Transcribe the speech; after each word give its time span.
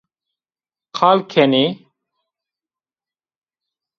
Qal 0.97 1.19
kenî 1.31 1.65